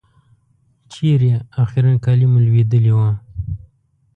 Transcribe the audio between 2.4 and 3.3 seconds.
لوېدلي وو.